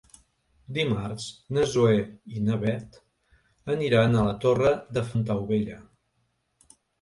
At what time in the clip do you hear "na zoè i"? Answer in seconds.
1.57-2.41